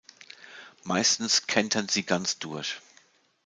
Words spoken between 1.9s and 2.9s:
ganz durch.